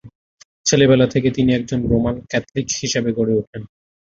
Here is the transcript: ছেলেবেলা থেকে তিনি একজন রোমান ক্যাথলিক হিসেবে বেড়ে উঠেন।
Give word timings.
ছেলেবেলা 0.65 1.05
থেকে 1.07 1.29
তিনি 1.31 1.49
একজন 1.53 1.79
রোমান 1.87 2.15
ক্যাথলিক 2.29 2.67
হিসেবে 2.81 3.09
বেড়ে 3.17 3.33
উঠেন। 3.35 3.61